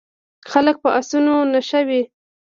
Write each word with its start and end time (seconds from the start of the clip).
خلک 0.51 0.75
په 0.83 0.89
اسونو 0.99 1.35
نښه 1.51 1.81
وي. 1.87 2.01